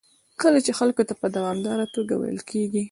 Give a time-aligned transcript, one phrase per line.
[0.41, 2.79] کله چې خلکو ته په دوامداره توګه ویل کېږي